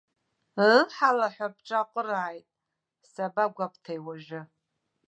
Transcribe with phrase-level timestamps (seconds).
[0.71, 2.47] Ыҳ, алаҳәа бҿаҟырааит
[3.11, 4.41] сабагәабҭеи уажәы.